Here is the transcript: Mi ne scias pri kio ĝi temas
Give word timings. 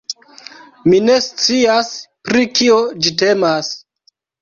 Mi 0.87 1.01
ne 1.09 1.17
scias 1.27 1.93
pri 2.31 2.51
kio 2.59 2.83
ĝi 3.03 3.17
temas 3.27 3.75